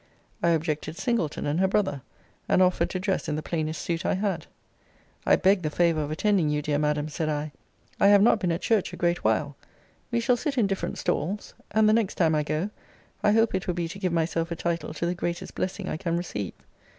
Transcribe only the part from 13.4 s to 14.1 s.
it will be to